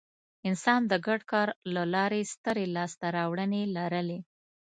[0.49, 4.19] انسان د ګډ کار له لارې سترې لاستهراوړنې لرلې.